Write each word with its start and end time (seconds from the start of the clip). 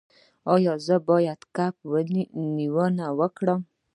ایا 0.53 0.73
زه 0.85 0.95
باید 1.09 1.39
کب 1.55 1.75
نیونه 2.55 3.07
وکړم؟ 3.19 3.61